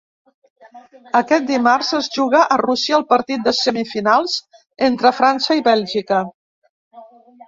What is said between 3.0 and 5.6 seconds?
partit de semifinals entre França